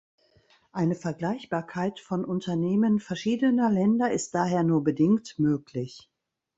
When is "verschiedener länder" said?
2.99-4.09